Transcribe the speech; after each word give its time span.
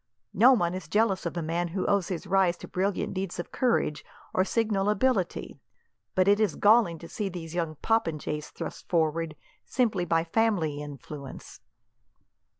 No 0.33 0.51
one 0.53 0.73
is 0.73 0.87
jealous 0.87 1.27
of 1.27 1.37
a 1.37 1.43
man 1.43 1.67
who 1.67 1.85
owes 1.85 2.07
his 2.07 2.25
rise 2.25 2.57
to 2.57 2.67
brilliant 2.67 3.13
deeds 3.13 3.37
of 3.37 3.51
courage, 3.51 4.03
or 4.33 4.43
signal 4.43 4.89
ability; 4.89 5.59
but 6.15 6.27
it 6.27 6.39
is 6.39 6.55
galling 6.55 6.97
to 6.97 7.07
see 7.07 7.29
these 7.29 7.53
young 7.53 7.75
popinjays 7.83 8.49
thrust 8.49 8.89
forward, 8.89 9.35
simply 9.63 10.05
by 10.05 10.23
family 10.23 10.81
influence." 10.81 11.61